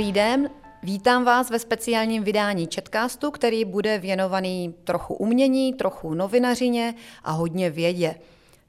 [0.00, 0.50] Dobrý den,
[0.82, 6.94] vítám vás ve speciálním vydání Chatcastu, který bude věnovaný trochu umění, trochu novinařině
[7.24, 8.14] a hodně vědě.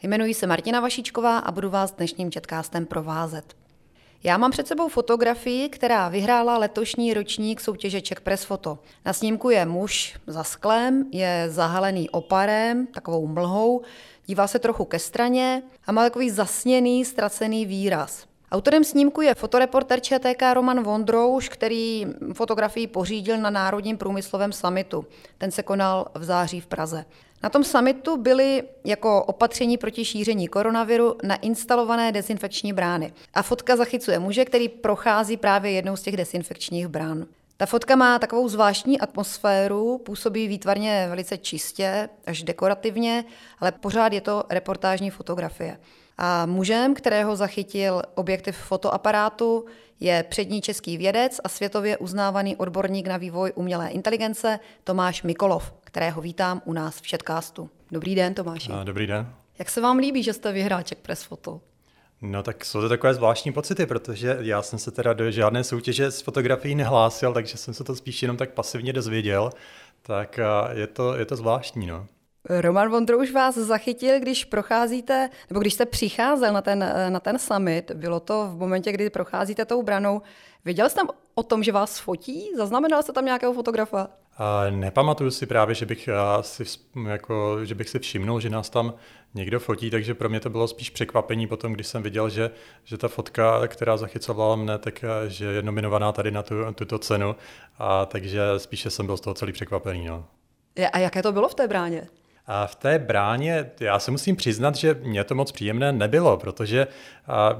[0.04, 3.56] Jmenuji se Martina Vašičková a budu vás dnešním Chatcastem provázet.
[4.24, 8.80] Já mám před sebou fotografii, která vyhrála letošní ročník soutěže Czech Press Photo.
[9.06, 13.82] Na snímku je muž za sklem, je zahalený oparem, takovou mlhou,
[14.26, 18.31] dívá se trochu ke straně a má takový zasněný, ztracený výraz.
[18.52, 25.06] Autorem snímku je fotoreporter ČTK Roman Vondrouš, který fotografii pořídil na Národním průmyslovém summitu.
[25.38, 27.06] Ten se konal v září v Praze.
[27.44, 33.14] Na tom summitu byly jako opatření proti šíření koronaviru nainstalované dezinfekční brány.
[33.34, 37.26] A fotka zachycuje muže, který prochází právě jednou z těch dezinfekčních brán.
[37.62, 43.24] Ta fotka má takovou zvláštní atmosféru, působí výtvarně velice čistě, až dekorativně,
[43.60, 45.78] ale pořád je to reportážní fotografie.
[46.18, 49.66] A mužem, kterého zachytil objektiv fotoaparátu,
[50.00, 56.22] je přední český vědec a světově uznávaný odborník na vývoj umělé inteligence Tomáš Mikolov, kterého
[56.22, 57.70] vítám u nás v Chatcastu.
[57.92, 58.72] Dobrý den, Tomáši.
[58.84, 59.34] Dobrý den.
[59.60, 61.62] Jak se vám líbí, že jste vyhrál Czech Press Foto?
[62.22, 66.12] No tak jsou to takové zvláštní pocity, protože já jsem se teda do žádné soutěže
[66.12, 69.50] s fotografií nehlásil, takže jsem se to spíš jenom tak pasivně dozvěděl.
[70.02, 70.40] Tak
[70.72, 72.08] je to, je to zvláštní, no.
[72.50, 77.92] Roman Vondrouš vás zachytil, když procházíte, nebo když jste přicházel na ten, na ten summit,
[77.92, 80.22] bylo to v momentě, kdy procházíte tou branou.
[80.66, 81.02] Věděl jste
[81.36, 82.50] o tom, že vás fotí?
[82.58, 84.08] Zaznamenal jste tam nějakého fotografa?
[84.38, 86.10] A nepamatuju si právě, že bych,
[86.42, 86.64] si,
[87.08, 88.94] jako, že bych si všimnul, že nás tam
[89.34, 92.52] někdo fotí, takže pro mě to bylo spíš překvapení potom, když jsem viděl, že,
[92.84, 97.36] že ta fotka, která zachycovala mne, tak že je nominovaná tady na tu, tuto cenu,
[97.78, 100.06] a takže spíše jsem byl z toho celý překvapený.
[100.06, 100.26] No.
[100.94, 102.08] A jaké to bylo v té bráně?
[102.54, 106.88] A v té bráně, já se musím přiznat, že mě to moc příjemné nebylo, protože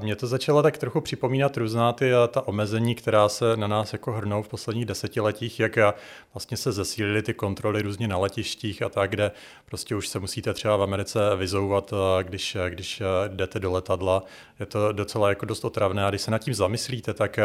[0.00, 4.12] mě to začalo tak trochu připomínat různá ty, ta omezení, která se na nás jako
[4.12, 5.78] hrnou v posledních desetiletích, jak
[6.34, 9.30] vlastně se zesílily ty kontroly různě na letištích a tak, kde
[9.64, 11.92] prostě už se musíte třeba v Americe vyzouvat,
[12.22, 14.22] když, když jdete do letadla.
[14.60, 17.38] Je to docela jako dost otravné a když se nad tím zamyslíte, tak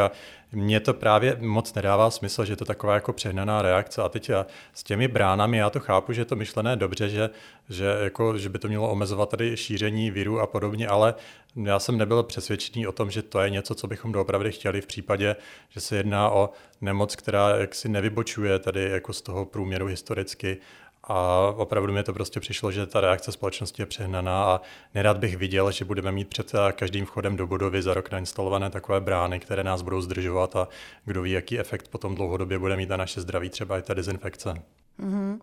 [0.52, 4.02] mně to právě moc nedává smysl, že je to taková jako přehnaná reakce.
[4.02, 4.32] A teď
[4.74, 7.30] s těmi bránami já to chápu, že je to myšlené dobře, že,
[7.70, 11.16] že, jako, že by to mělo omezovat tady šíření viru a podobně, ale
[11.64, 14.88] já jsem nebyl přesvědčený o tom, že to je něco, co bychom doopravdy chtěli v
[14.88, 15.36] případě,
[15.70, 16.50] že se jedná o
[16.82, 20.58] nemoc, která jaksi nevybočuje tady jako z toho průměru historicky
[21.04, 24.62] a opravdu mi to prostě přišlo, že ta reakce společnosti je přehnaná a
[24.96, 29.02] nerad bych viděl, že budeme mít před každým vchodem do budovy za rok nainstalované takové
[29.02, 30.68] brány, které nás budou zdržovat a
[31.06, 34.54] kdo ví, jaký efekt potom dlouhodobě bude mít na naše zdraví, třeba i ta dezinfekce.
[35.00, 35.40] Mm-hmm.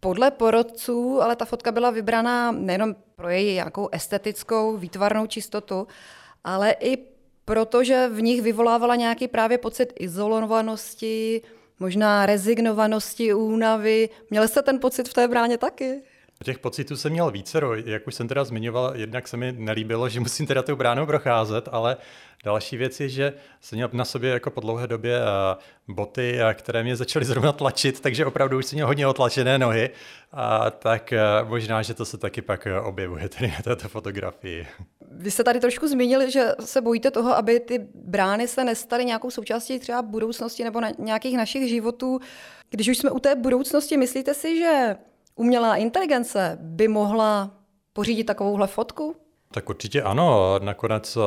[0.00, 5.86] Podle porodců, ale ta fotka byla vybraná nejenom pro její nějakou estetickou, výtvarnou čistotu,
[6.44, 6.98] ale i
[7.44, 11.42] proto, že v nich vyvolávala nějaký právě pocit izolovanosti,
[11.80, 14.08] možná rezignovanosti, únavy.
[14.30, 16.02] Měl jste ten pocit v té bráně taky?
[16.42, 20.20] Těch pocitů jsem měl vícero, jak už jsem teda zmiňoval, jednak se mi nelíbilo, že
[20.20, 21.96] musím teda tou bránou procházet, ale
[22.44, 25.56] další věc je, že jsem měl na sobě jako po dlouhé době eh,
[25.88, 29.90] boty, eh, které mě začaly zrovna tlačit, takže opravdu už jsem měl hodně otlačené nohy,
[30.32, 34.66] a tak eh, možná, že to se taky pak objevuje tady na této fotografii.
[35.10, 39.30] Vy jste tady trošku zmínili, že se bojíte toho, aby ty brány se nestaly nějakou
[39.30, 42.20] součástí třeba budoucnosti nebo na nějakých našich životů.
[42.70, 44.96] Když už jsme u té budoucnosti, myslíte si, že
[45.34, 47.50] umělá inteligence by mohla
[47.92, 49.16] pořídit takovouhle fotku?
[49.50, 50.58] Tak určitě ano.
[50.58, 51.18] Nakonec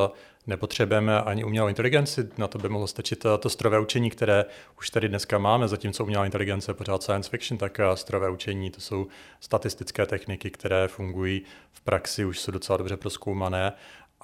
[0.46, 4.44] nepotřebujeme ani umělou inteligenci, na to by mohlo stačit to strové učení, které
[4.78, 8.80] už tady dneska máme, zatímco umělá inteligence je pořád science fiction, tak strové učení to
[8.80, 9.06] jsou
[9.40, 11.42] statistické techniky, které fungují
[11.72, 13.72] v praxi, už jsou docela dobře proskoumané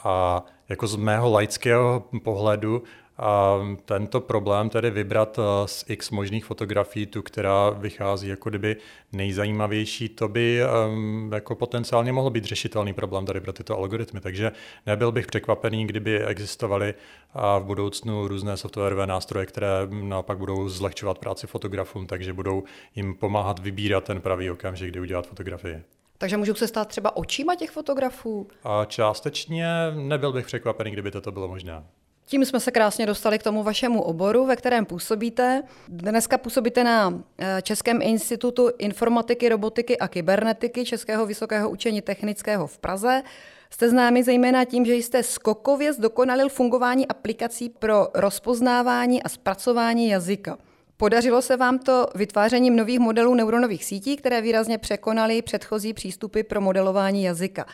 [0.05, 2.83] a jako z mého laického pohledu
[3.19, 8.77] a tento problém tedy vybrat eh, z x možných fotografií tu, která vychází jako kdyby
[9.13, 14.21] nejzajímavější, to by um, jako potenciálně mohl být řešitelný problém tady pro tyto algoritmy.
[14.21, 14.53] Takže
[14.87, 16.95] nebyl bych překvapený, kdyby existovaly
[17.35, 23.15] a v budoucnu různé softwarové nástroje, které naopak budou zlehčovat práci fotografům, takže budou jim
[23.15, 25.83] pomáhat vybírat ten pravý okamžik, kdy udělat fotografii.
[26.19, 28.49] Takže můžou se stát třeba očima těch fotografů?
[28.65, 31.85] A částečně nebyl bych překvapený, kdyby toto bylo možné.
[32.27, 35.63] Tím jsme se krásně dostali k tomu vašemu oboru, ve kterém působíte.
[35.89, 42.79] Dneska působíte na eh, Českém institutu informatiky, robotiky a kybernetiky Českého vysokého učení technického v
[42.79, 43.23] Praze.
[43.71, 50.59] Jste známi zejména tím, že jste skokově zdokonalil fungování aplikací pro rozpoznávání a zpracování jazyka.
[50.97, 56.61] Podařilo se vám to vytvářením nových modelů neuronových sítí, které výrazně překonaly předchozí přístupy pro
[56.61, 57.67] modelování jazyka.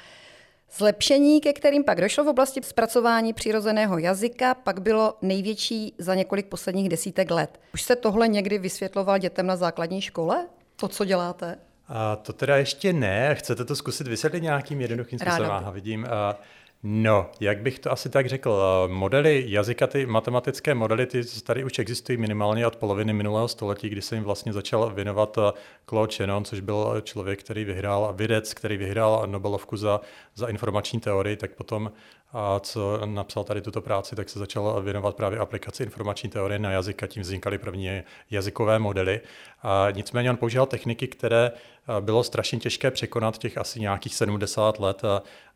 [0.76, 6.46] Zlepšení, ke kterým pak došlo v oblasti zpracování přirozeného jazyka, pak bylo největší za několik
[6.46, 7.60] posledních desítek let.
[7.74, 10.46] Už se tohle někdy vysvětloval dětem na základní škole?
[10.76, 11.58] To, co děláte?
[11.88, 13.34] A to teda ještě ne.
[13.34, 15.50] Chcete to zkusit vysvětlit nějakým jednoduchým způsobem?
[15.50, 16.06] Aha, vidím.
[16.10, 16.38] A
[16.82, 18.62] No, jak bych to asi tak řekl,
[18.92, 24.02] modely jazyka, ty matematické modely, ty tady už existují minimálně od poloviny minulého století, kdy
[24.02, 25.52] se jim vlastně začal věnovat eh,
[25.88, 30.00] Claude Shannon, což byl člověk, který vyhrál, vědec, který vyhrál Nobelovku za,
[30.34, 31.92] za informační teorii, tak potom
[32.32, 36.70] a co napsal tady tuto práci, tak se začal věnovat právě aplikaci informační teorie na
[36.70, 39.20] jazyk a tím vznikaly první jazykové modely.
[39.62, 41.52] A nicméně on používal techniky, které
[42.00, 45.02] bylo strašně těžké překonat těch asi nějakých 70 let,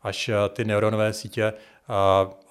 [0.03, 1.53] až ty neuronové sítě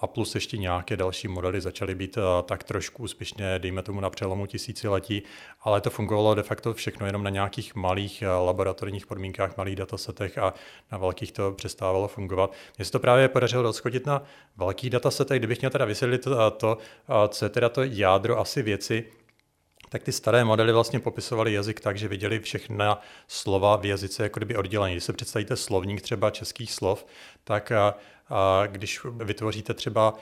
[0.01, 4.47] a plus ještě nějaké další modely začaly být tak trošku úspěšně, dejme tomu na přelomu
[4.47, 5.23] tisíciletí,
[5.63, 10.55] ale to fungovalo de facto všechno jenom na nějakých malých laboratorních podmínkách, malých datasetech a
[10.93, 12.53] na velkých to přestávalo fungovat.
[12.79, 14.23] Mně se to právě podařilo rozchodit na
[14.57, 16.79] velkých datasetech, kdybych měl teda vysvětlit to,
[17.29, 19.05] co je teda to jádro asi věci,
[19.95, 24.39] tak ty staré modely vlastně popisovaly jazyk tak, že viděli všechna slova v jazyce jako
[24.39, 24.95] kdyby oddělení.
[24.95, 27.07] Když se představíte slovník třeba českých slov,
[27.45, 30.15] tak a když vytvoříte třeba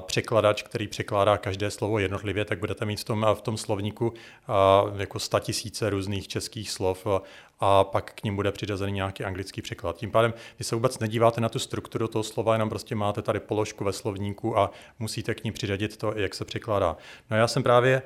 [0.00, 4.12] překladač, který překládá každé slovo jednotlivě, tak budete mít v tom, v tom slovníku
[4.96, 7.22] jako sta tisíce různých českých slov a
[7.82, 9.96] pak k ním bude přiřazený nějaký anglický překlad.
[9.96, 13.40] Tím pádem vy se vůbec nedíváte na tu strukturu toho slova, jenom prostě máte tady
[13.40, 16.96] položku ve slovníku a musíte k ní přiřadit to, jak se překládá.
[17.30, 18.02] No já jsem právě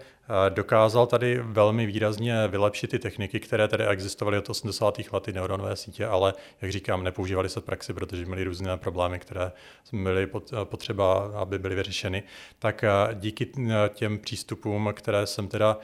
[0.48, 4.98] dokázal tady velmi výrazně vylepšit ty techniky, které tady existovaly od 80.
[5.12, 9.18] let, ty neuronové sítě, ale jak říkám, nepoužívali se v praxi, protože měli různé problémy,
[9.18, 9.52] které
[9.92, 10.28] byly
[10.64, 12.22] potřeba, aby byly vyřešeny.
[12.58, 12.84] Tak
[13.14, 13.50] díky
[13.88, 15.78] těm přístupům, které jsem teda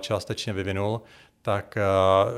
[0.00, 1.00] částečně vyvinul,
[1.46, 1.78] tak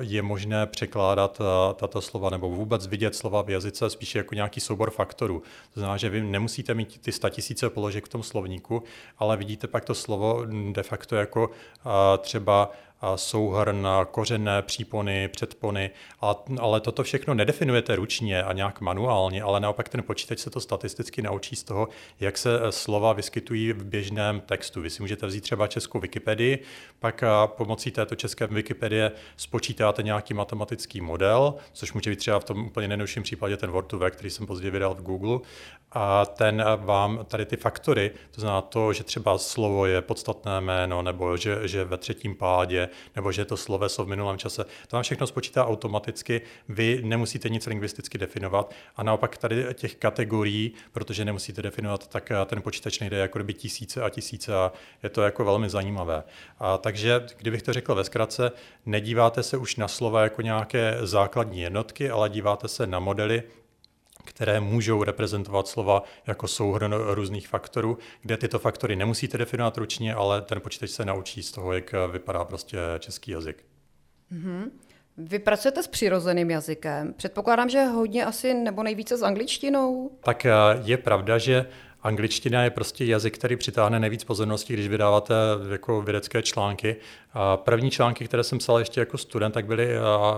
[0.00, 1.40] je možné překládat
[1.75, 5.43] tato slova nebo vůbec vidět slova v jazyce spíše jako nějaký soubor faktorů.
[5.75, 8.82] To znamená, že vy nemusíte mít ty tisíce položek v tom slovníku,
[9.19, 11.50] ale vidíte pak to slovo de facto jako
[12.20, 12.70] třeba
[13.16, 15.90] souhrn, kořené přípony, předpony,
[16.60, 21.22] ale toto všechno nedefinujete ručně a nějak manuálně, ale naopak ten počítač se to statisticky
[21.22, 21.88] naučí z toho,
[22.20, 24.80] jak se e, slova vyskytují v běžném textu.
[24.80, 26.62] Vy si můžete vzít třeba českou Wikipedii,
[26.98, 32.66] pak pomocí této české Wikipedie spočítáte nějaký matematický model, což může být třeba v tom
[32.66, 35.40] úplně nejnovším případě ten Word2Vec, který jsem později vydal v Google,
[35.92, 41.02] a ten vám tady ty faktory, to znamená to, že třeba slovo je podstatné jméno,
[41.02, 44.96] nebo že, že ve třetím pádě, nebo že je to sloveso v minulém čase, to
[44.96, 48.75] vám všechno spočítá automaticky, vy nemusíte nic lingvisticky definovat.
[48.96, 54.02] A naopak tady těch kategorií, protože nemusíte definovat, tak ten počítač nejde jako kdyby tisíce
[54.02, 56.23] a tisíce a je to jako velmi zajímavé.
[56.58, 58.52] A takže, kdybych to řekl ve zkratce,
[58.87, 63.43] nedíváte se už na slova jako nějaké základní jednotky, ale díváte se na modely,
[64.28, 70.42] které můžou reprezentovat slova jako souhrn různých faktorů, kde tyto faktory nemusíte definovat ručně, ale
[70.42, 73.64] ten počítač se naučí z toho, jak vypadá prostě český jazyk.
[74.32, 74.70] Mm-hmm.
[75.16, 77.14] Vy pracujete s přirozeným jazykem.
[77.16, 80.10] Předpokládám, že hodně asi nebo nejvíce s angličtinou.
[80.20, 80.52] Tak eh,
[80.84, 81.66] je pravda, že
[82.02, 85.34] Angličtina je prostě jazyk, který přitáhne nejvíc pozornosti, když vydáváte
[85.72, 86.96] jako vědecké články.
[87.56, 89.88] První články, které jsem psal ještě jako student, tak byly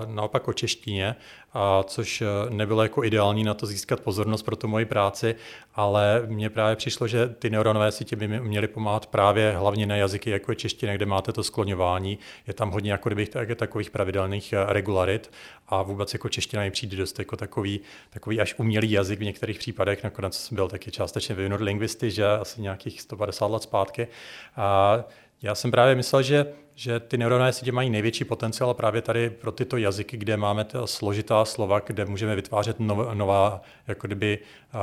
[0.07, 1.17] naopak o češtině,
[1.53, 5.35] a což e, nebylo jako ideální na to získat pozornost pro tu moji práci,
[5.75, 10.31] ale mně právě přišlo, že ty neuronové sítě by měly pomáhat právě hlavně na jazyky
[10.31, 12.19] jako je čeština, kde máte to skloňování.
[12.47, 15.31] Je tam hodně jako kdybych takových pravidelných e, regularit
[15.69, 19.59] a vůbec jako čeština mi přijde dost jako takový, takový až umělý jazyk v některých
[19.59, 20.05] případech.
[20.05, 24.09] Nakonec byl taky částečně vyvinut lingvisty, že asi nějakých 150 let zpátky.
[24.57, 24.99] A
[25.43, 26.47] já jsem právě myslel, že
[26.81, 30.87] že ty neuronové sítě mají největší potenciál právě tady pro tyto jazyky, kde máme ta
[30.87, 34.39] složitá slova, kde můžeme vytvářet nov, nová, jako kdyby,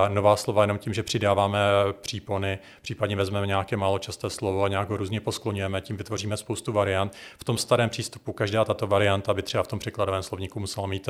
[0.07, 1.59] nová slova jenom tím, že přidáváme
[2.01, 6.71] přípony, případně vezmeme nějaké málo časté slovo a nějak ho různě poskloňujeme, tím vytvoříme spoustu
[6.71, 7.13] variant.
[7.37, 11.09] V tom starém přístupu každá tato varianta by třeba v tom překladovém slovníku musela mít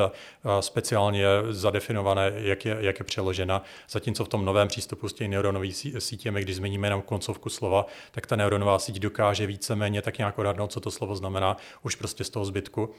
[0.59, 5.73] speciálně zadefinované, jak je, jak je přeložena, zatímco v tom novém přístupu s těmi neuronovými
[5.99, 10.76] sítěmi, když změníme jenom koncovku slova, tak ta neuronová síť dokáže víceméně tak nějak odhadnout,
[10.77, 12.93] co to slovo znamená, už prostě z toho zbytku.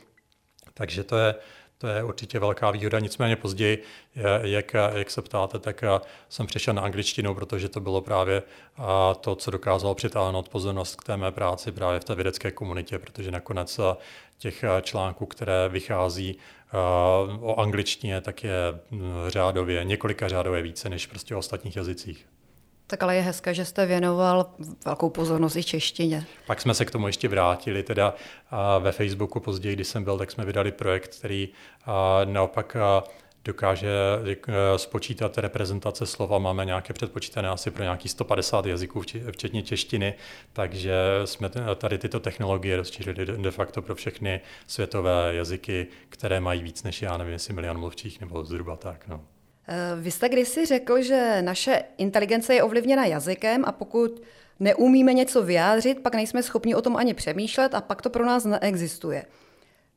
[0.74, 1.34] Takže to je,
[1.78, 2.98] to je určitě velká výhoda.
[2.98, 3.82] Nicméně později,
[4.42, 5.84] jak, jak se ptáte, tak
[6.28, 8.42] jsem přešel na angličtinu, protože to bylo právě
[9.20, 13.30] to, co dokázalo přitáhnout pozornost k té mé práci právě v té vědecké komunitě, protože
[13.30, 13.80] nakonec
[14.38, 16.38] těch článků, které vychází
[17.40, 18.54] o angličtině, tak je
[19.28, 22.26] řádově, několika řádově více než prostě o ostatních jazycích.
[22.90, 24.50] Tak ale je hezké, že jste věnoval
[24.84, 26.26] velkou pozornost i češtině.
[26.46, 28.14] Pak jsme se k tomu ještě vrátili, teda
[28.78, 31.48] ve Facebooku později, když jsem byl, tak jsme vydali projekt, který
[32.24, 32.76] naopak
[33.48, 33.88] dokáže
[34.26, 36.38] eh, spočítat reprezentace slova.
[36.38, 40.14] Máme nějaké předpočítané asi pro nějaký 150 jazyků, včetně češtiny,
[40.52, 46.82] takže jsme tady tyto technologie rozšířili de facto pro všechny světové jazyky, které mají víc
[46.82, 49.08] než, já nevím, jestli milion mluvčích nebo zhruba tak.
[49.08, 49.24] No.
[49.68, 54.22] Eh, vy jste kdysi řekl, že naše inteligence je ovlivněna jazykem a pokud
[54.60, 58.44] neumíme něco vyjádřit, pak nejsme schopni o tom ani přemýšlet a pak to pro nás
[58.44, 59.24] neexistuje.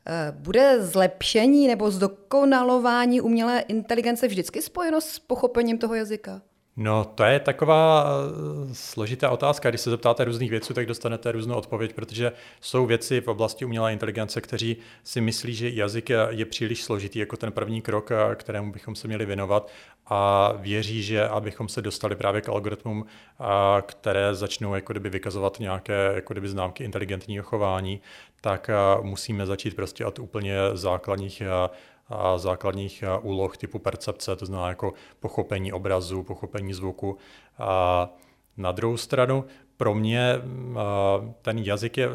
[0.08, 6.42] Eh, bude zlepšení nebo zdokonalování umělé inteligence vždycky spojeno s pochopením toho jazyka?
[6.78, 9.70] No, to je taková eh, složitá otázka.
[9.70, 13.94] Když se zeptáte různých věců, tak dostanete různou odpověď, protože jsou věci v oblasti umělé
[13.94, 18.72] inteligence, kteří si myslí, že jazyk je příliš složitý jako ten první krok, eh, kterému
[18.72, 19.72] bychom se měli věnovat
[20.08, 23.06] a věří, že abychom se dostali právě k algoritmům,
[23.82, 28.02] které začnou jako kdyby vykazovat nějaké jako kdyby známky inteligentního chování,
[28.42, 28.70] tak
[29.02, 31.42] musíme začít prostě od úplně základních
[32.38, 37.18] základních úloh typu percepce, to znamená jako pochopení obrazu, pochopení zvuku.
[37.58, 38.10] A
[38.58, 39.46] na druhou stranu
[39.78, 40.36] pro mě
[41.42, 42.10] ten jazyk je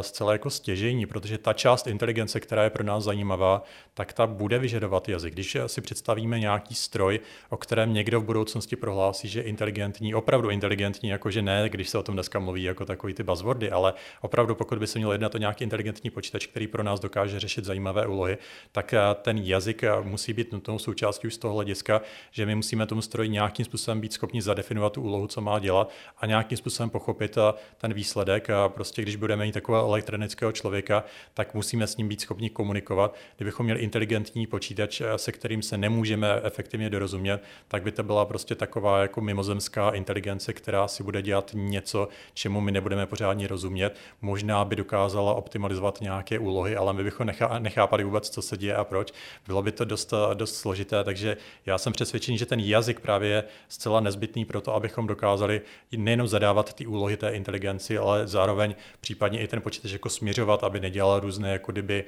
[0.00, 3.62] zcela jako stěžení, protože ta část inteligence, která je pro nás zajímavá,
[3.94, 5.34] tak ta bude vyžadovat jazyk.
[5.34, 10.50] Když si představíme nějaký stroj, o kterém někdo v budoucnosti prohlásí, že je inteligentní, opravdu
[10.50, 14.54] inteligentní, jakože ne, když se o tom dneska mluví jako takový ty buzzwordy, ale opravdu
[14.54, 18.06] pokud by se měl jednat o nějaký inteligentní počítač, který pro nás dokáže řešit zajímavé
[18.06, 18.38] úlohy,
[18.72, 23.02] tak ten jazyk musí být nutnou součástí už z toho hlediska, že my musíme tomu
[23.02, 27.38] stroji nějakým způsobem být schopni zadefinovat tu úlohu, co má dělat a nějakým způsobem pochopit
[27.78, 28.50] ten výsledek.
[28.50, 33.14] A prostě když budeme mít takového elektronického člověka, tak musíme s ním být schopni komunikovat.
[33.36, 38.54] Kdybychom měli inteligentní počítač, se kterým se nemůžeme efektivně dorozumět, tak by to byla prostě
[38.54, 43.96] taková jako mimozemská inteligence, která si bude dělat něco, čemu my nebudeme pořádně rozumět.
[44.22, 47.26] Možná by dokázala optimalizovat nějaké úlohy, ale my bychom
[47.58, 49.12] nechápali vůbec, co se děje a proč.
[49.46, 51.36] Bylo by to dost, dost složité, takže
[51.66, 55.60] já jsem přesvědčený, že ten jazyk právě je zcela nezbytný pro to, abychom dokázali
[55.96, 60.80] nejenom zadávat ty úlohy té inteligenci, ale zároveň případně i ten počítač jako směřovat, aby
[60.80, 62.04] nedělal různé jako kdyby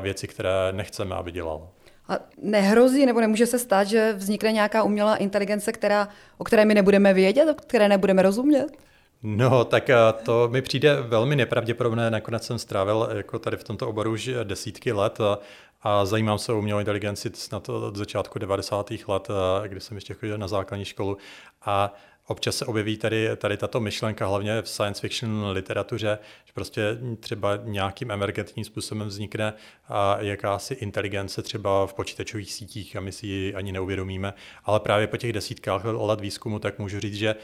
[0.00, 1.68] věci, které nechceme, aby dělal.
[2.08, 6.08] A nehrozí nebo nemůže se stát, že vznikne nějaká umělá inteligence, která,
[6.38, 8.66] o které my nebudeme vědět, o které nebudeme rozumět?
[9.22, 9.90] No, tak
[10.22, 12.10] to mi přijde velmi nepravděpodobné.
[12.10, 15.38] Nakonec jsem strávil jako tady v tomto oboru už desítky let a,
[15.82, 18.90] a zajímám se o umělou inteligenci snad od začátku 90.
[19.08, 19.28] let,
[19.66, 21.16] kdy jsem ještě chodil na základní školu.
[21.64, 21.94] A
[22.28, 27.58] občas se objeví tady, tady tato myšlenka, hlavně v science fiction literatuře, že prostě třeba
[27.64, 29.54] nějakým emergentním způsobem vznikne
[30.18, 34.34] jakási inteligence třeba v počítačových sítích a my si ji ani neuvědomíme.
[34.64, 37.36] Ale právě po těch desítkách let výzkumu tak můžu říct, že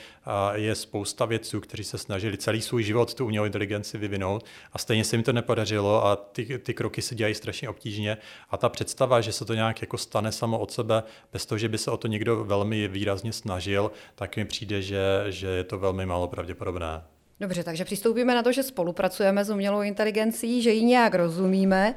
[0.55, 5.05] je spousta vědců, kteří se snažili celý svůj život tu umělou inteligenci vyvinout a stejně
[5.05, 8.17] se jim to nepodařilo a ty, ty kroky se dělají strašně obtížně
[8.51, 11.69] a ta představa, že se to nějak jako stane samo od sebe, bez toho, že
[11.69, 15.79] by se o to někdo velmi výrazně snažil, tak mi přijde, že, že je to
[15.79, 17.03] velmi málo pravděpodobné.
[17.41, 21.95] Dobře, takže přistoupíme na to, že spolupracujeme s umělou inteligencí, že ji nějak rozumíme.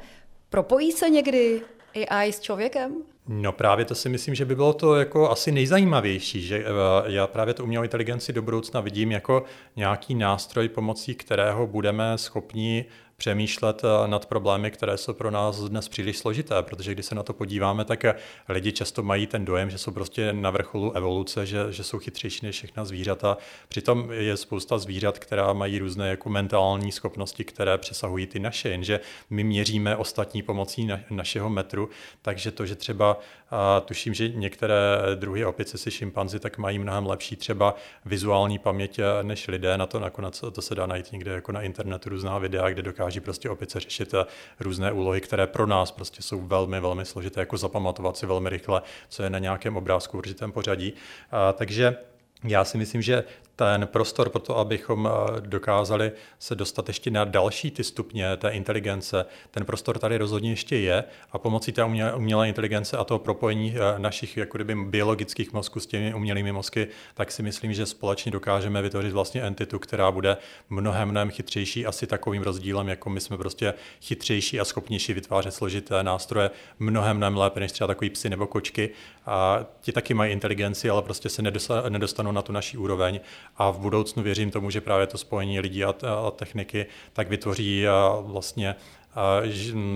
[0.48, 1.60] Propojí se někdy
[2.08, 2.96] AI s člověkem?
[3.28, 6.64] No právě to si myslím, že by bylo to jako asi nejzajímavější, že eh,
[7.06, 9.44] já právě tu umělou inteligenci do budoucna vidím jako
[9.76, 12.84] nějaký nástroj, pomocí kterého budeme schopni
[13.18, 17.22] přemýšlet eh, nad problémy, které jsou pro nás dnes příliš složité, protože když se na
[17.22, 18.14] to podíváme, tak eh,
[18.48, 22.46] lidi často mají ten dojem, že jsou prostě na vrcholu evoluce, že, že jsou chytřejší
[22.46, 23.38] než všechna zvířata.
[23.68, 29.00] Přitom je spousta zvířat, která mají různé jako mentální schopnosti, které přesahují ty naše, jenže
[29.30, 31.90] my měříme ostatní pomocí na, našeho metru,
[32.22, 33.18] takže to, že třeba
[33.50, 34.76] a tuším, že některé
[35.14, 37.74] druhy opice si šimpanzi tak mají mnohem lepší třeba
[38.04, 41.62] vizuální paměť eh, než lidé, na to nakonec to se dá najít někde jako na
[41.62, 44.24] internetu různá videa, kde dokáží prostě opice řešit eh,
[44.60, 48.82] různé úlohy, které pro nás prostě jsou velmi, velmi složité, jako zapamatovat si velmi rychle,
[49.08, 50.92] co je na nějakém obrázku v určitém pořadí.
[51.30, 51.96] A, takže
[52.44, 53.24] já si myslím, že
[53.58, 58.50] ten prostor pro to, abychom eh, dokázali se dostat ještě na další ty stupně té
[58.50, 61.84] inteligence, ten prostor tady rozhodně ještě je a pomocí té
[62.14, 66.88] umělé inteligence a toho propojení eh, našich jako kdyby biologických mozků s těmi umělými mozky,
[67.14, 70.36] tak si myslím, že společně dokážeme vytvořit vlastně entitu, která bude
[70.70, 76.02] mnohem, mnohem chytřejší, asi takovým rozdílem, jako my jsme prostě chytřejší a schopnější vytvářet složité
[76.02, 78.90] nástroje mnohem, mnohem lépe než třeba takový psy nebo kočky.
[79.26, 81.42] A ti taky mají inteligenci, ale prostě se
[81.88, 83.20] nedostanou na tu naší úroveň
[83.58, 85.94] a v budoucnu věřím tomu, že právě to spojení lidí a,
[86.26, 88.74] a techniky tak vytvoří a vlastně
[89.14, 89.40] a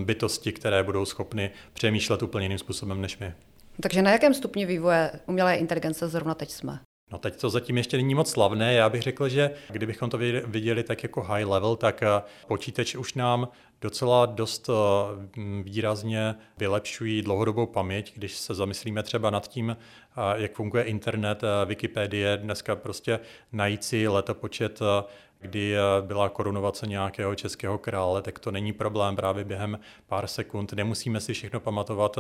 [0.05, 3.35] bytosti, které budou schopny přemýšlet úplně jiným způsobem než my.
[3.81, 6.81] Takže na jakém stupni vývoje umělé inteligence zrovna teď jsme?
[7.13, 8.75] No teď to zatím ještě není moc slavné.
[8.75, 13.15] Já bych řekl, že kdybychom to viděli tak jako high level, tak eh, počítač už
[13.15, 13.49] nám
[13.81, 20.53] docela dost eh, výrazně vylepšují dlouhodobou paměť, když se zamyslíme třeba nad tím, eh, jak
[20.53, 23.21] funguje internet, Wikipedie, dneska prostě
[23.53, 24.81] najít si letopočet
[25.43, 30.73] kdy byla korunovace nějakého českého krále, tak to není problém právě během pár sekund.
[30.73, 32.17] Nemusíme si všechno pamatovat,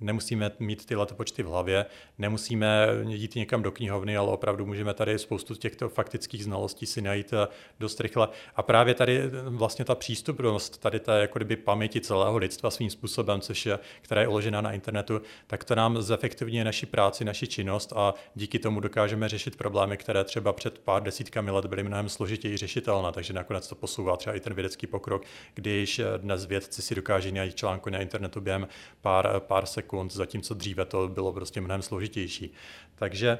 [0.00, 1.86] nemusíme mít ty letopočty v hlavě,
[2.18, 7.34] nemusíme jít někam do knihovny, ale opravdu můžeme tady spoustu těchto faktických znalostí si najít
[7.80, 8.28] dost rychle.
[8.56, 13.40] A právě tady vlastně ta přístupnost, tady ta jako kdyby paměti celého lidstva svým způsobem,
[13.40, 17.92] což je, která je uložena na internetu, tak to nám zefektivňuje naši práci, naši činnost
[17.96, 22.57] a díky tomu dokážeme řešit problémy, které třeba před pár desítkami let byly mnohem složitější
[22.58, 25.22] řešitelná, takže nakonec to posouvá třeba i ten vědecký pokrok,
[25.54, 28.68] když dnes vědci si dokáží najít článku na internetu během
[29.00, 32.52] pár, pár sekund, zatímco dříve to bylo prostě mnohem složitější.
[32.94, 33.38] Takže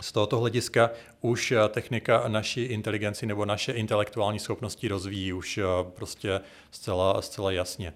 [0.00, 0.90] z tohoto hlediska
[1.20, 5.60] už technika naší inteligenci nebo naše intelektuální schopnosti rozvíjí už
[5.94, 6.40] prostě
[6.70, 7.94] zcela, zcela jasně.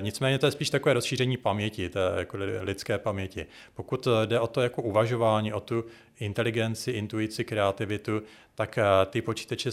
[0.00, 3.46] Nicméně to je spíš takové rozšíření paměti, té jako lidské paměti.
[3.74, 5.84] Pokud jde o to jako uvažování, o tu
[6.20, 8.22] inteligenci, intuici, kreativitu,
[8.54, 9.70] tak ty počítače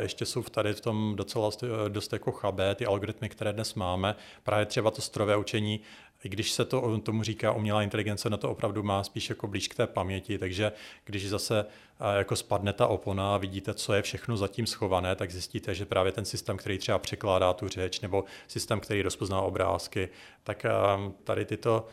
[0.00, 1.50] ještě jsou tady v tom docela
[1.88, 5.80] dost jako chabé, ty algoritmy, které dnes máme, právě třeba to strové učení
[6.24, 9.68] i když se to tomu říká umělá inteligence, na to opravdu má spíš jako blíž
[9.68, 10.72] k té paměti, takže
[11.04, 11.66] když zase
[12.16, 16.12] jako spadne ta opona a vidíte, co je všechno zatím schované, tak zjistíte, že právě
[16.12, 20.08] ten systém, který třeba překládá tu řeč, nebo systém, který rozpozná obrázky,
[20.42, 20.66] tak
[21.24, 21.86] tady tyto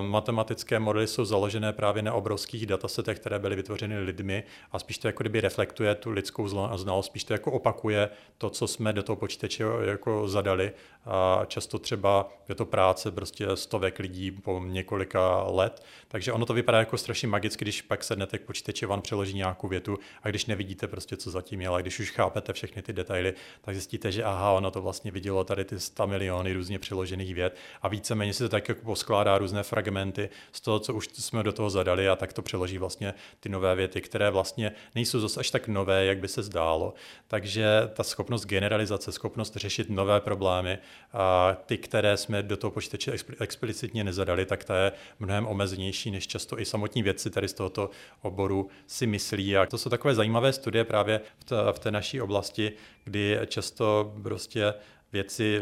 [0.00, 5.08] matematické modely jsou založené právě na obrovských datasetech, které byly vytvořeny lidmi a spíš to
[5.08, 9.16] jako kdyby reflektuje tu lidskou znalost, spíš to jako opakuje to, co jsme do toho
[9.16, 10.72] počítače jako zadali.
[11.06, 16.54] A často třeba je to práce prostě stovek lidí po několika let, takže ono to
[16.54, 20.46] vypadá jako strašně magicky, když pak sednete k počítači, vám přeloží nějakou větu a když
[20.46, 24.24] nevidíte prostě, co zatím je, ale když už chápete všechny ty detaily, tak zjistíte, že
[24.24, 28.44] aha, ono to vlastně vidělo tady ty 100 miliony různě přeložených vět a víceméně se
[28.44, 32.16] to tak jako poskládá různé fragmenty z toho, co už jsme do toho zadali a
[32.16, 36.18] tak to přeloží vlastně ty nové věty, které vlastně nejsou zase až tak nové, jak
[36.18, 36.94] by se zdálo.
[37.28, 40.78] Takže ta schopnost generalizace, schopnost řešit nové problémy,
[41.12, 46.26] a ty, které jsme do toho počítače explicitně nezadali, tak ta je mnohem omezenější, než
[46.26, 47.90] často i samotní vědci tady z tohoto
[48.22, 49.56] oboru si myslí.
[49.56, 52.72] A to jsou takové zajímavé studie právě v té, v té naší oblasti,
[53.04, 54.74] kdy často prostě
[55.12, 55.60] věci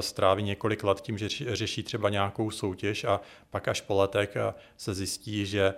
[0.00, 3.20] stráví několik let tím, že řeší třeba nějakou soutěž a
[3.50, 4.36] pak až po letech
[4.76, 5.74] se zjistí, že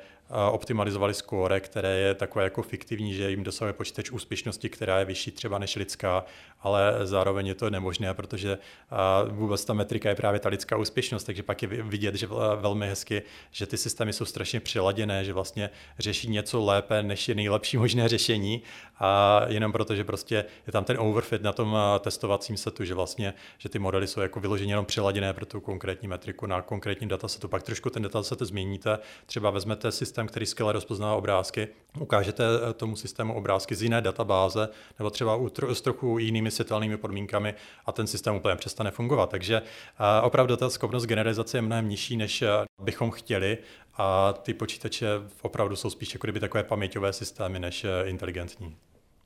[0.50, 5.30] optimalizovali skóre, které je takové jako fiktivní, že jim dosahuje počítač úspěšnosti, která je vyšší
[5.30, 6.24] třeba než lidská,
[6.60, 8.58] ale zároveň je to nemožné, protože
[9.28, 13.22] vůbec ta metrika je právě ta lidská úspěšnost, takže pak je vidět, že velmi hezky,
[13.50, 18.08] že ty systémy jsou strašně přiladěné, že vlastně řeší něco lépe, než je nejlepší možné
[18.08, 18.62] řešení
[18.98, 23.34] a jenom proto, že prostě je tam ten overfit na tom testovacím setu, že vlastně,
[23.58, 27.48] že ty modely jsou jako vyloženě jenom přiladěné pro tu konkrétní metriku na konkrétním datasetu.
[27.48, 32.44] Pak trošku ten dataset změníte, třeba vezmete systém, který skvěle rozpozná obrázky, ukážete
[32.76, 35.38] tomu systému obrázky z jiné databáze nebo třeba
[35.72, 37.54] s trochu jinými světelnými podmínkami
[37.86, 39.30] a ten systém úplně přestane fungovat.
[39.30, 39.62] Takže
[40.22, 42.44] opravdu ta schopnost generalizace je mnohem nižší, než
[42.82, 43.58] bychom chtěli
[43.96, 45.06] a ty počítače
[45.42, 48.76] opravdu jsou spíš jako kdyby takové paměťové systémy než inteligentní.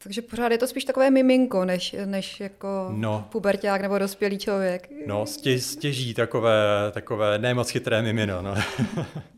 [0.05, 4.89] Takže pořád je to spíš takové miminko, než, než jako no, puberták nebo dospělý člověk.
[5.07, 8.43] No, stě, stěží takové, takové nemoc chytré mimino.
[8.43, 8.55] No.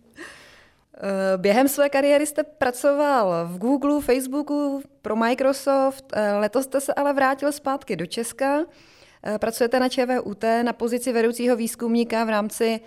[1.00, 6.94] Eh, během své kariéry jste pracoval v Google, Facebooku, pro Microsoft, eh, letos jste se
[6.94, 8.64] ale vrátil zpátky do Česka.
[9.22, 12.80] Eh, pracujete na ČVUT na pozici vedoucího výzkumníka v rámci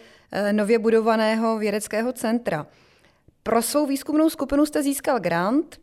[0.52, 2.68] nově budovaného vědeckého centra.
[3.44, 5.80] Pro svou výzkumnou skupinu jste získal grant,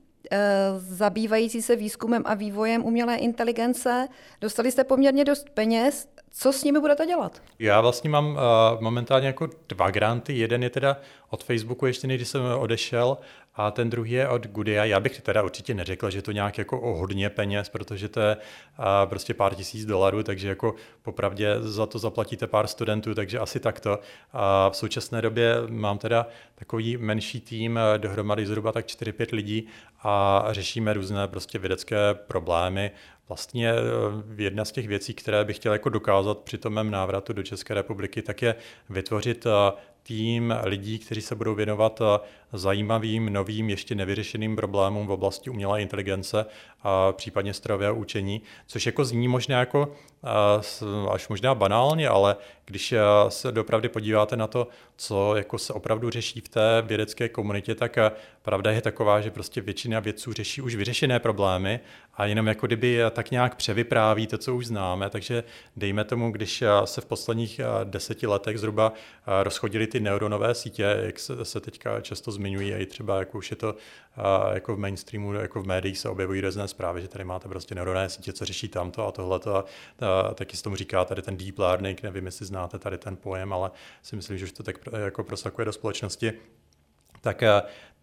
[0.78, 4.08] zabývající se výzkumem a vývojem umělé inteligence.
[4.40, 6.08] Dostali jste poměrně dost peněz.
[6.30, 7.42] Co s nimi budete dělat?
[7.58, 8.38] Já vlastně mám uh,
[8.80, 10.38] momentálně jako dva granty.
[10.38, 10.96] Jeden je teda
[11.30, 13.18] od Facebooku ještě než jsem odešel
[13.57, 14.85] a ten druhý je od Goodia.
[14.85, 18.37] Já bych teda určitě neřekl, že to nějak jako o hodně peněz, protože to je
[18.37, 23.61] uh, prostě pár tisíc dolarů, takže jako popravdě za to zaplatíte pár studentů, takže asi
[23.61, 23.99] takto.
[24.33, 29.66] A v současné době mám teda takový menší tým, dohromady zhruba tak 4-5 lidí
[30.03, 32.90] a řešíme různé prostě vědecké problémy
[33.29, 37.33] Vlastně eh, jedna z těch věcí, které bych chtěl jako dokázat při tom mém návratu
[37.33, 38.55] do České republiky, tak je
[38.90, 39.73] vytvořit eh,
[40.07, 42.03] tým lidí, kteří se budou věnovat
[42.53, 46.47] zajímavým, novým, ještě nevyřešeným problémům v oblasti umělé inteligence
[46.83, 49.92] a případně strojového učení, což jako zní možná jako
[51.11, 52.95] až možná banálně, ale když
[53.29, 57.99] se dopravdy podíváte na to, co jako se opravdu řeší v té vědecké komunitě, tak
[58.42, 61.81] pravda je taková, že prostě většina vědců řeší už vyřešené problémy
[62.16, 65.11] a jenom jako kdyby tak nějak převypráví to, co už známe.
[65.11, 65.44] Takže
[65.76, 68.92] dejme tomu, když se v posledních deseti letech zhruba
[69.42, 73.57] rozchodily ty neuronové sítě, jak se teďka často zmiňují, a i třeba jako už je
[73.57, 73.74] to
[74.52, 78.09] jako v mainstreamu, jako v médiích se objevují různé zprávy, že tady máte prostě neuronové
[78.09, 79.64] sítě, co řeší tamto a tohle, a,
[80.31, 83.52] a taky se tomu říká tady ten deep learning, nevím, jestli znáte tady ten pojem,
[83.52, 83.70] ale
[84.02, 86.33] si myslím, že už to tak jako prosakuje do společnosti
[87.20, 87.42] tak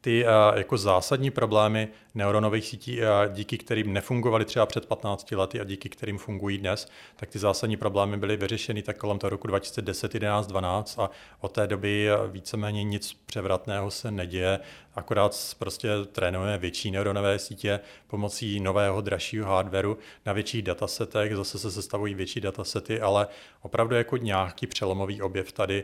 [0.02, 3.00] ty jako zásadní problémy neuronových sítí,
[3.30, 7.78] díky kterým nefungovaly třeba před 15 lety a díky kterým fungují dnes, tak ty zásadní
[7.78, 12.84] problémy byly vyřešeny tak kolem toho roku 2010, 11, 12 a od té doby víceméně
[12.84, 14.60] nic převratného se neděje,
[14.96, 21.72] akorát prostě trénujeme větší neuronové sítě pomocí nového, dražšího hardwareu na větších datasetech, zase se
[21.72, 23.28] sestavují větší datasety, ale
[23.62, 25.84] opravdu jako nějaký přelomový objev tady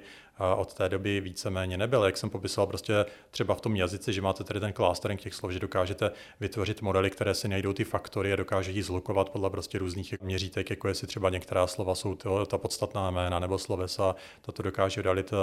[0.58, 2.04] od té doby víceméně nebyl.
[2.04, 5.52] Jak jsem popisoval prostě třeba v tom jazyce, že máte tady ten clustering těch slov,
[5.52, 10.14] že dokážete vytvořit modely, které si najdou ty faktory a dokáže zlukovat podle prostě různých
[10.22, 14.16] měřítek, jako jestli třeba některá slova jsou to, ta podstatná jména nebo slovesa,
[14.52, 15.34] to dokáže udalit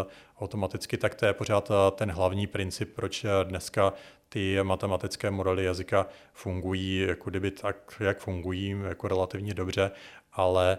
[0.41, 3.93] automaticky, tak to je pořád ten hlavní princip, proč dneska
[4.29, 9.91] ty matematické modely jazyka fungují, jako kdyby tak, jak fungují, jako relativně dobře,
[10.33, 10.79] ale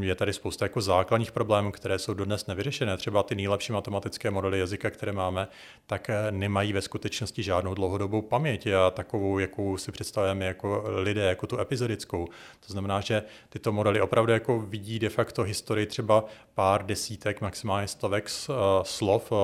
[0.00, 2.96] je tady spousta jako základních problémů, které jsou dodnes nevyřešené.
[2.96, 5.48] Třeba ty nejlepší matematické modely jazyka, které máme,
[5.86, 11.22] tak eh, nemají ve skutečnosti žádnou dlouhodobou paměť a takovou, jakou si představujeme jako lidé,
[11.22, 12.26] jako tu epizodickou.
[12.66, 17.88] To znamená, že tyto modely opravdu jako vidí de facto historii třeba pár desítek, maximálně
[17.88, 19.38] stovek uh, slov, uh,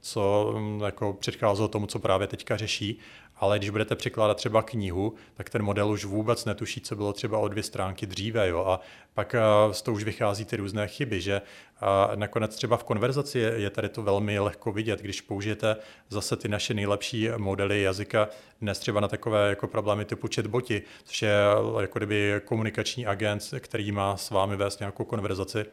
[0.00, 2.98] co um, jako předcházelo tomu, co právě teďka řeší
[3.42, 7.38] ale když budete překládat třeba knihu, tak ten model už vůbec netuší, co bylo třeba
[7.38, 8.48] o dvě stránky dříve.
[8.48, 8.64] Jo?
[8.64, 8.80] A
[9.14, 9.34] pak
[9.66, 13.52] uh, z toho už vychází ty různé chyby, že uh, nakonec třeba v konverzaci je,
[13.56, 15.76] je tady to velmi lehko vidět, když použijete
[16.08, 18.28] zase ty naše nejlepší modely jazyka
[18.60, 21.34] dnes třeba na takové jako problémy typu chatboti, což je
[21.80, 25.64] jako kdyby komunikační agent, který má s vámi vést nějakou konverzaci,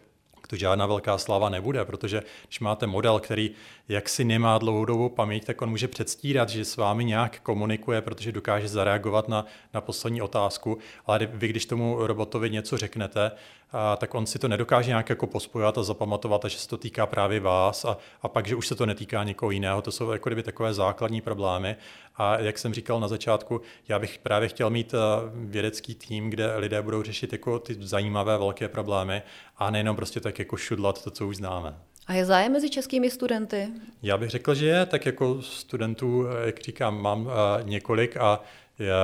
[0.50, 3.52] to žádná velká sláva nebude, protože když máte model, který
[3.90, 8.68] jaksi nemá dlouhodobou paměť, tak on může předstírat, že s vámi nějak komunikuje, protože dokáže
[8.68, 13.32] zareagovat na, na poslední otázku, ale vy, když tomu robotovi něco řeknete,
[13.72, 16.78] a, tak on si to nedokáže nějak jako pospojovat a zapamatovat, a že se to
[16.78, 19.82] týká právě vás a, a pak, že už se to netýká někoho jiného.
[19.82, 21.76] To jsou jako kdyby takové základní problémy.
[22.22, 24.96] A jak jsem říkal na začátku, já bych právě chtěl mít
[25.34, 29.22] vědecký tým, kde lidé budou řešit jako ty zajímavé velké problémy
[29.58, 31.78] a nejenom prostě tak jako šudlat to, co už známe.
[32.08, 33.68] A je zájem mezi českými studenty?
[34.02, 37.30] Já bych řekl, že je, tak jako studentů, jak říkám, mám
[37.64, 38.42] několik a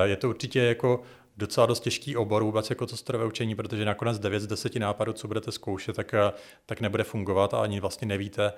[0.04, 1.04] je to určitě jako
[1.38, 5.14] docela dost těžký obor vůbec jako to strojové učení, protože nakonec 9 z 10 nápadů,
[5.14, 6.16] co budete zkoušet, tak,
[6.66, 8.54] tak nebude fungovat a ani vlastně nevíte,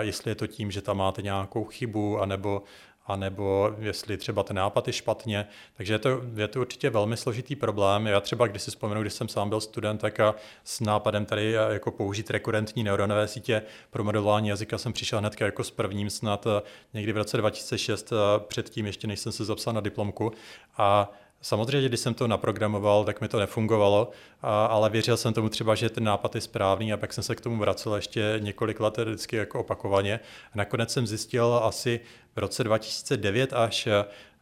[0.00, 2.62] jestli je to tím, že tam máte nějakou chybu, anebo
[3.06, 5.46] anebo jestli třeba ten nápad je špatně.
[5.76, 8.06] Takže je to, je to určitě velmi složitý problém.
[8.06, 10.34] Já třeba, když si vzpomenu, když jsem sám byl student, tak a
[10.64, 15.64] s nápadem tady jako použít rekurentní neuronové sítě pro modelování jazyka jsem přišel hned jako
[15.64, 16.46] s prvním snad
[16.94, 20.32] někdy v roce 2006, předtím ještě než jsem se zapsal na diplomku.
[20.76, 24.10] A Samozřejmě, když jsem to naprogramoval, tak mi to nefungovalo,
[24.42, 27.34] a, ale věřil jsem tomu třeba, že ten nápad je správný a pak jsem se
[27.34, 30.20] k tomu vracel ještě několik let vždycky jako opakovaně.
[30.52, 32.00] A nakonec jsem zjistil asi
[32.36, 33.88] v roce 2009 až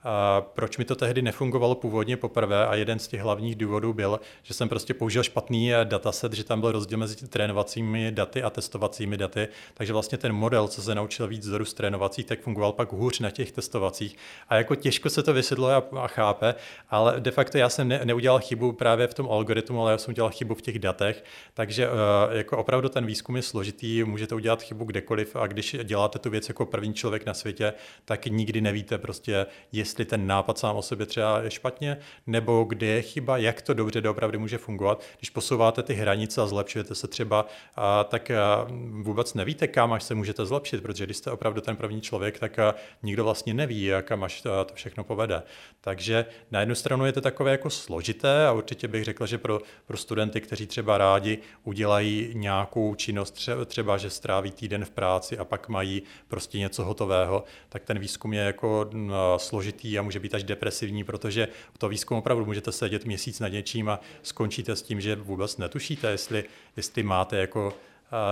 [0.03, 4.21] a proč mi to tehdy nefungovalo původně poprvé a jeden z těch hlavních důvodů byl,
[4.43, 8.51] že jsem prostě použil špatný eh, dataset, že tam byl rozdíl mezi trénovacími daty a
[8.51, 12.73] testovacími daty, takže vlastně ten model, co se naučil víc vzoru z trénovacích, tak fungoval
[12.73, 14.17] pak hůř na těch testovacích.
[14.49, 16.55] A jako těžko se to vysvětluje a, a chápe,
[16.91, 20.13] ale de facto já jsem ne, neudělal chybu právě v tom algoritmu, ale já jsem
[20.13, 21.95] udělal chybu v těch datech, takže uh,
[22.31, 26.49] jako opravdu ten výzkum je složitý, můžete udělat chybu kdekoliv a když děláte tu věc
[26.49, 27.73] jako první člověk na světě,
[28.05, 32.87] tak nikdy nevíte prostě, jestli ten nápad sám o sobě třeba je špatně, nebo kde
[32.87, 35.03] je chyba, jak to dobře doopravdy může fungovat.
[35.19, 38.67] Když posouváte ty hranice a zlepšujete se třeba, a, tak a,
[39.03, 42.59] vůbec nevíte, kam až se můžete zlepšit, protože když jste opravdu ten první člověk, tak
[42.59, 45.43] a, nikdo vlastně neví, kam až to, to všechno povede.
[45.81, 49.61] Takže na jednu stranu je to takové jako složité a určitě bych řekl, že pro,
[49.87, 55.45] pro studenty, kteří třeba rádi udělají nějakou činnost, třeba, že stráví týden v práci a
[55.45, 58.91] pak mají prostě něco hotového, tak ten výzkum je jako
[59.37, 63.41] složitý složitý a může být až depresivní, protože v to výzkum opravdu můžete sedět měsíc
[63.41, 66.45] nad něčím a skončíte s tím, že vůbec netušíte, jestli,
[66.77, 67.73] jestli máte jako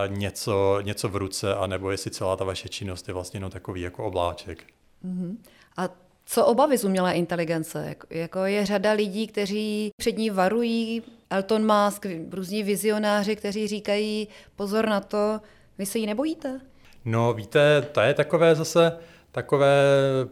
[0.06, 4.04] něco, něco v ruce, anebo jestli celá ta vaše činnost je vlastně jenom takový jako
[4.04, 4.64] obláček.
[5.04, 5.36] Mm-hmm.
[5.76, 5.88] A
[6.26, 7.94] co obavy z umělé inteligence?
[8.10, 14.88] Jako je řada lidí, kteří před ní varují, Elton Musk, různí vizionáři, kteří říkají, pozor
[14.88, 15.40] na to,
[15.78, 16.60] vy se jí nebojíte?
[17.04, 18.92] No víte, to je takové zase
[19.32, 19.82] takové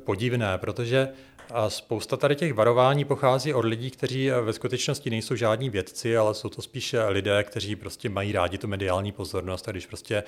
[0.05, 1.09] podivné, protože
[1.51, 6.35] a spousta tady těch varování pochází od lidí, kteří ve skutečnosti nejsou žádní vědci, ale
[6.35, 10.23] jsou to spíše lidé, kteří prostě mají rádi tu mediální pozornost a když prostě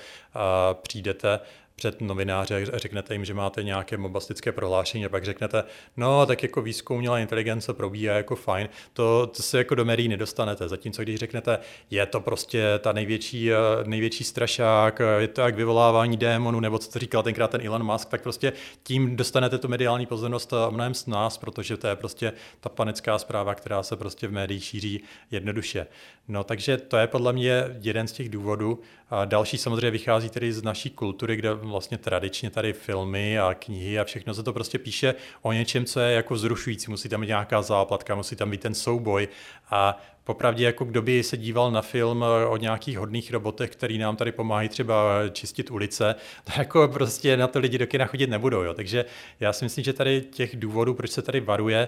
[0.81, 1.39] přijdete
[1.79, 5.63] před novináře a řeknete jim, že máte nějaké bombastické prohlášení a pak řeknete,
[5.97, 10.07] no tak jako výzkum umělá inteligence probíhá jako fajn, to, to se jako do médií
[10.07, 10.67] nedostanete.
[10.67, 13.49] Zatímco když řeknete, je to prostě ta největší,
[13.85, 18.09] největší strašák, je to jak vyvolávání démonů, nebo co to říkal tenkrát ten Elon Musk,
[18.09, 22.33] tak prostě tím dostanete tu mediální pozornost eh, mnohem z nás, protože to je prostě
[22.59, 25.87] ta panická zpráva, která se prostě v médiích šíří jednoduše.
[26.27, 28.79] No takže to je podle mě jeden z těch důvodů.
[29.09, 33.99] A další samozřejmě vychází tedy z naší kultury, kde vlastně tradičně tady filmy a knihy
[33.99, 36.91] a všechno se to prostě píše o něčem, co je jako zrušující.
[36.91, 39.27] Musí tam být nějaká záplatka, musí tam být ten souboj
[39.69, 44.15] a Popravdě, jako kdo by se díval na film o nějakých hodných robotech, který nám
[44.15, 48.61] tady pomáhají třeba čistit ulice, to jako prostě na to lidi do kina chodit nebudou.
[48.61, 48.73] Jo.
[48.73, 49.05] Takže
[49.39, 51.87] já si myslím, že tady těch důvodů, proč se tady varuje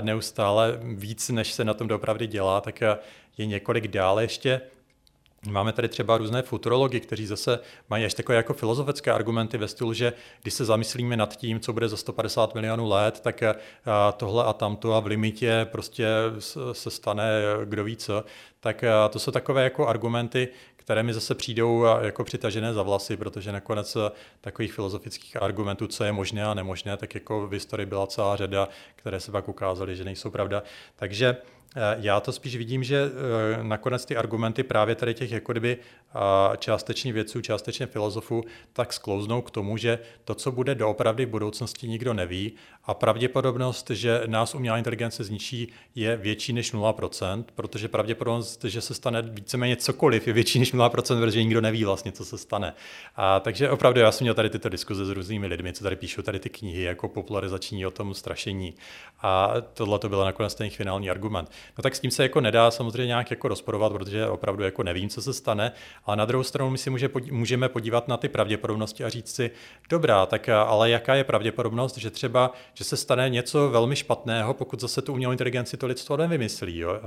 [0.00, 2.80] neustále víc, než se na tom dopravdy dělá, tak
[3.38, 4.60] je několik dále ještě.
[5.48, 7.58] Máme tady třeba různé futurology, kteří zase
[7.90, 11.72] mají ještě takové jako filozofické argumenty ve stylu, že když se zamyslíme nad tím, co
[11.72, 13.54] bude za 150 milionů let, tak eh,
[14.16, 16.06] tohle a tamto a v limitě prostě
[16.72, 17.24] se stane
[17.64, 18.24] kdo ví co,
[18.60, 22.82] tak eh, to jsou takové jako argumenty, které mi zase přijdou eh, jako přitažené za
[22.82, 23.96] vlasy, protože nakonec
[24.40, 28.68] takových filozofických argumentů, co je možné a nemožné, tak jako v historii byla celá řada,
[28.96, 30.62] které se pak ukázaly, že nejsou pravda.
[30.96, 31.59] Takže Eh,
[32.00, 35.78] já to spíš vidím, že eh, nakonec ty argumenty právě tady těch jako kdyby
[36.58, 41.88] částečně vědců, částečně filozofů, tak sklouznou k tomu, že to, co bude doopravdy v budoucnosti,
[41.88, 42.52] nikdo neví
[42.84, 48.94] a pravděpodobnost, že nás umělá inteligence zničí, je větší než 0%, protože pravděpodobnost, že se
[48.94, 52.74] stane víceméně cokoliv, je větší než 0%, protože nikdo neví vlastně, co se stane.
[53.16, 56.22] A takže opravdu já jsem měl tady tyto diskuze s různými lidmi, co tady píšou
[56.22, 58.74] tady ty knihy jako popularizační o tom strašení.
[59.22, 61.50] A tohle to byl nakonec ten finální argument.
[61.78, 65.08] No tak s tím se jako nedá samozřejmě nějak jako rozporovat, protože opravdu jako nevím,
[65.08, 65.72] co se stane,
[66.04, 69.50] ale na druhou stranu my si může, můžeme podívat na ty pravděpodobnosti a říct si,
[69.90, 74.80] dobrá, tak ale jaká je pravděpodobnost, že třeba, že se stane něco velmi špatného, pokud
[74.80, 76.78] zase tu umělou inteligenci to lidstvo nevymyslí.
[76.78, 77.00] Jo?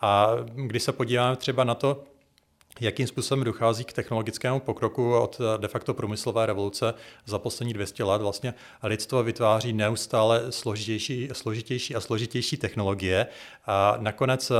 [0.00, 2.04] A když se podíváme třeba na to,
[2.80, 6.94] jakým způsobem dochází k technologickému pokroku od de facto průmyslové revoluce
[7.26, 8.22] za poslední 200 let.
[8.22, 13.26] Vlastně lidstvo vytváří neustále složitější, složitější a složitější technologie.
[13.66, 14.52] A nakonec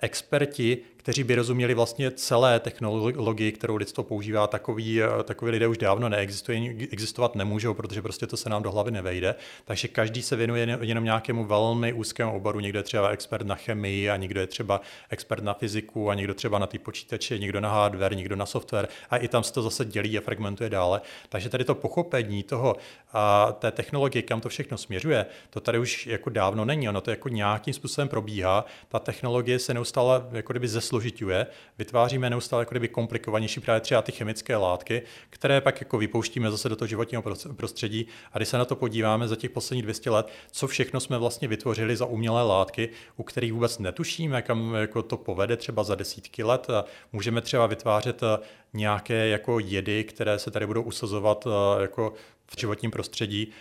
[0.00, 6.08] experti, kteří by rozuměli vlastně celé technologii, kterou lidstvo používá, takový, takový lidé už dávno
[6.08, 9.34] neexistují, existovat nemůžou, protože prostě to se nám do hlavy nevejde.
[9.64, 12.60] Takže každý se věnuje jenom nějakému velmi úzkému oboru.
[12.60, 16.34] Někdo je třeba expert na chemii a někdo je třeba expert na fyziku a někdo
[16.34, 19.62] třeba na ty počítače, někdo na hardware, někdo na software a i tam se to
[19.62, 21.00] zase dělí a fragmentuje dále.
[21.28, 22.76] Takže tady to pochopení toho
[23.12, 26.88] a té technologie, kam to všechno směřuje, to tady už jako dávno není.
[26.88, 28.64] Ono to jako nějakým způsobem probíhá.
[28.88, 31.46] Ta technologie se neustále jako kdyby zesložituje,
[31.78, 36.68] vytváříme neustále jako kdyby komplikovanější právě třeba ty chemické látky, které pak jako vypouštíme zase
[36.68, 37.22] do toho životního
[37.56, 38.06] prostředí.
[38.32, 41.48] A když se na to podíváme za těch posledních 200 let, co všechno jsme vlastně
[41.48, 46.42] vytvořili za umělé látky, u kterých vůbec netušíme, kam jako to povede třeba za desítky
[46.42, 46.70] let.
[46.70, 48.38] A můžeme třeba vytvářet eh,
[48.72, 52.12] nějaké jako jedy, které se tady budou usazovat eh, jako
[52.56, 53.52] v životním prostředí,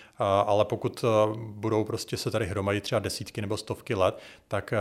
[0.46, 1.06] ale pokud
[1.38, 4.74] budou prostě se tady hromadit třeba desítky nebo stovky let, tak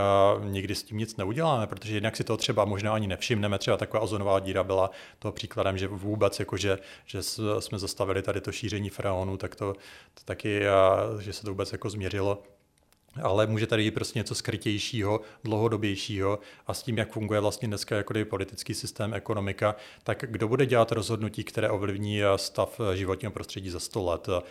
[0.43, 3.59] nikdy s tím nic neuděláme, protože jednak si to třeba možná ani nevšimneme.
[3.59, 6.77] Třeba taková ozonová díra byla toho příkladem, že vůbec jako, že,
[7.59, 9.73] jsme zastavili tady to šíření freonů, tak to,
[10.13, 10.61] to taky,
[11.19, 12.43] že se to vůbec jako změřilo
[13.21, 17.95] ale může tady být prostě něco skrytějšího, dlouhodobějšího a s tím, jak funguje vlastně dneska
[17.95, 23.31] jako politický systém, ekonomika, tak kdo bude dělat rozhodnutí, které ovlivní eh, stav eh, životního
[23.31, 24.29] prostředí za 100 let?
[24.29, 24.41] Eh,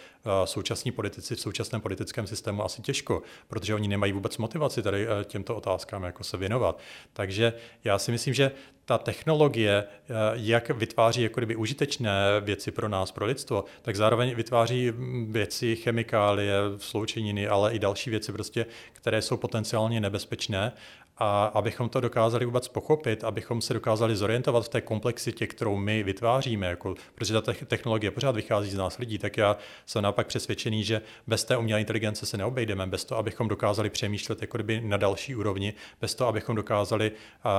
[0.44, 5.57] současní politici v současném politickém systému asi těžko, protože oni nemají vůbec motivaci tady těmto
[5.57, 6.79] otázkám jako se věnovat.
[7.12, 7.53] Takže
[7.85, 8.53] já si myslím, že
[8.88, 9.85] ta technologie,
[10.33, 15.77] jak vytváří jako kdyby užitečné věci pro nás, pro lidstvo, tak zároveň vytváří hm, věci,
[15.77, 20.72] chemikálie, sloučeniny, ale i další věci, prostě, které jsou potenciálně nebezpečné
[21.19, 26.03] a abychom to dokázali vůbec pochopit, abychom se dokázali zorientovat v té komplexitě, kterou my
[26.03, 30.85] vytváříme, jako, protože ta technologie pořád vychází z nás lidí, tak já jsem naopak přesvědčený,
[30.85, 34.97] že bez té umělé inteligence se neobejdeme, bez toho, abychom dokázali přemýšlet jako kdyby na
[34.97, 37.13] další úrovni, bez toho, abychom dokázali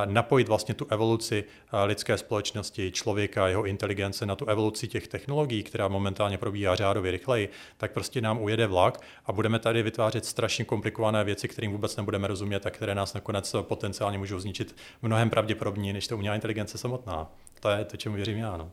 [0.05, 1.43] napojit vlastně tu evoluci
[1.85, 7.49] lidské společnosti, člověka, jeho inteligence na tu evoluci těch technologií, která momentálně probíhá řádově rychleji,
[7.77, 12.27] tak prostě nám ujede vlak a budeme tady vytvářet strašně komplikované věci, kterým vůbec nebudeme
[12.27, 17.31] rozumět a které nás nakonec potenciálně můžou zničit mnohem pravděpodobněji než to umělá inteligence samotná.
[17.59, 18.57] To je to, čemu věřím já.
[18.57, 18.71] No.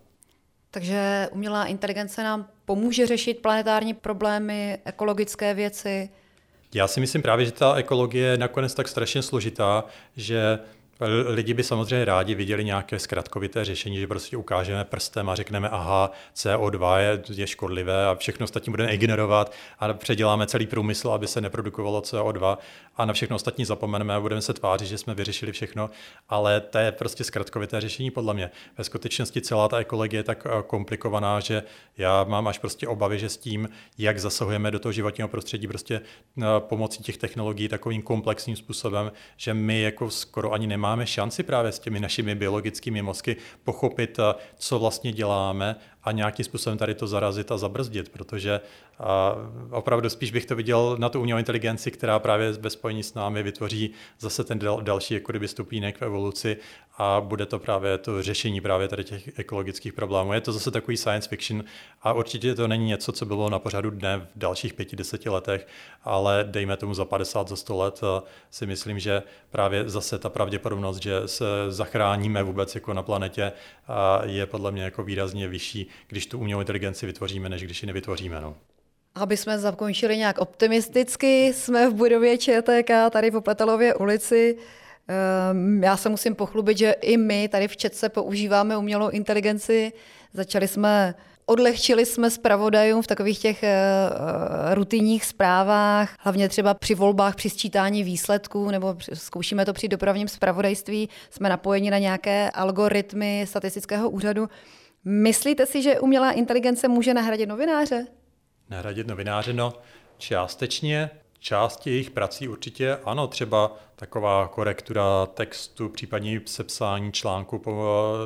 [0.71, 6.11] Takže umělá inteligence nám pomůže řešit planetární problémy, ekologické věci.
[6.75, 9.85] Já si myslím právě, že ta ekologie je nakonec tak strašně složitá,
[10.17, 10.59] že
[11.27, 16.11] Lidi by samozřejmě rádi viděli nějaké zkratkovité řešení, že prostě ukážeme prstem a řekneme, aha,
[16.37, 21.41] CO2 je, je škodlivé a všechno ostatní budeme ignorovat a předěláme celý průmysl, aby se
[21.41, 22.59] neprodukovalo CO2
[22.97, 25.91] a na všechno ostatní zapomeneme a budeme se tvářit, že jsme vyřešili všechno,
[26.29, 28.51] ale to je prostě zkratkovité řešení podle mě.
[28.79, 31.63] Ve skutečnosti celá ta ekologie je tak eh, komplikovaná, že
[31.99, 36.01] já mám až prostě obavy, že s tím, jak zasahujeme do toho životního prostředí prostě
[36.39, 41.43] eh, pomocí těch technologií takovým komplexním způsobem, že my jako skoro ani nemáme máme šanci
[41.43, 46.95] právě s těmi našimi biologickými mozky pochopit, eh, co vlastně děláme a nějakým způsobem tady
[46.95, 48.61] to zarazit a zabrzdit, protože
[49.71, 53.43] opravdu spíš bych to viděl na tu umělou inteligenci, která právě ve spojení s námi
[53.43, 56.57] vytvoří zase ten dal, další jako kdyby stupínek v evoluci
[56.99, 60.33] a bude to právě to řešení právě tady těch ekologických problémů.
[60.33, 61.65] Je to zase takový science fiction
[62.03, 65.67] a určitě to není něco, co bylo na pořadu dne v dalších pěti, deseti letech,
[66.05, 68.01] ale dejme tomu za 50, za 100 let
[68.51, 73.53] si myslím, že právě zase ta pravděpodobnost, že se zachráníme vůbec jako na planetě,
[74.23, 78.41] je podle mě jako výrazně vyšší, když tu umělou inteligenci vytvoříme, než když ji nevytvoříme.
[78.41, 78.57] No.
[79.15, 84.57] Aby jsme zakončili nějak optimisticky, jsme v budově ČTK tady v Opletelově ulici.
[85.09, 89.93] Ehm, já se musím pochlubit, že i my tady v Četce používáme umělou inteligenci.
[90.33, 91.15] Začali jsme
[91.49, 98.05] Odlehčili jsme zpravodajům v takových těch uh, rutinních zprávách, hlavně třeba při volbách, při sčítání
[98.05, 104.49] výsledků, nebo zkoušíme to při dopravním zpravodajství, jsme napojeni na nějaké algoritmy statistického úřadu.
[105.09, 108.07] Myslíte si, že umělá inteligence může nahradit novináře?
[108.71, 109.73] Nahradit novináře, no
[110.19, 111.11] částečně.
[111.39, 117.63] Část jejich prací určitě ano, třeba taková korektura textu, případně sepsání článku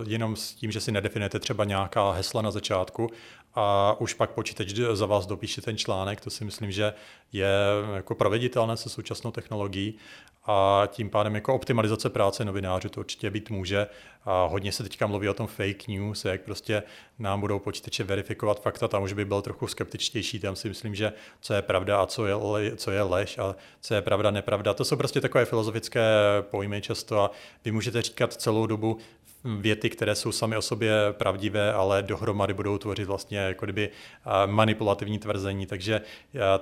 [0.09, 3.11] jenom s tím, že si nedefinujete třeba nějaká hesla na začátku
[3.55, 6.95] a už pak počítač za vás dopíše ten článek, to si myslím, že
[7.33, 7.49] je
[7.95, 9.99] jako proveditelné se současnou technologií
[10.51, 13.87] a tím pádem jako optimalizace práce novinářů to určitě být může.
[14.25, 16.83] A hodně se teďka mluví o tom fake news, jak prostě
[17.19, 21.13] nám budou počítače verifikovat fakta, tam už by byl trochu skeptičtější, tam si myslím, že
[21.41, 24.75] co je pravda a co je, le, co je lež a co je pravda, nepravda.
[24.75, 26.03] To jsou prostě takové filozofické
[26.41, 27.31] pojmy často a
[27.65, 28.99] vy můžete říkat celou dobu
[29.45, 33.91] věty, které jsou sami o sobě pravdivé, ale dohromady budou tvořit vlastně jako kdyby
[34.47, 35.67] manipulativní tvrzení.
[35.67, 36.01] Takže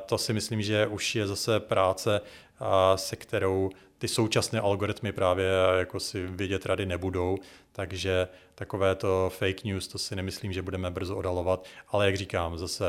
[0.07, 2.21] to si myslím, že už je zase práce,
[2.97, 5.47] se kterou ty současné algoritmy právě
[5.79, 7.39] jako si vědět rady nebudou,
[7.73, 12.59] takže takové to fake news, to si nemyslím, že budeme brzo odalovat, ale jak říkám,
[12.59, 12.85] zase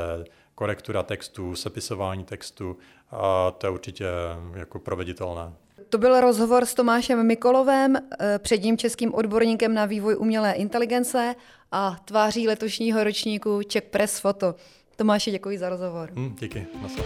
[0.56, 2.78] korektura textu, sepisování textu,
[3.12, 4.06] a to je určitě
[4.56, 5.54] jako proveditelné.
[5.90, 11.36] To byl rozhovor s Tomášem Mikolovem, eh, předním českým odborníkem na vývoj umělé inteligence
[11.72, 14.56] a tváří letošního ročníku Czech Press Photo.
[14.96, 16.12] Tomáši, děkuji za rozhovor.
[16.16, 16.68] Hmm, díky.
[16.82, 17.04] Naso.